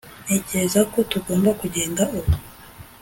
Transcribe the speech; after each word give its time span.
ntekereza 0.23 0.81
ko 0.91 0.99
tugomba 1.11 1.49
kugenda 1.61 2.03
ubu 2.17 2.31